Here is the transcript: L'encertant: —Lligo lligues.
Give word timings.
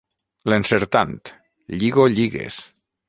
L'encertant: 0.53 1.13
—Lligo 1.77 2.07
lligues. 2.15 2.59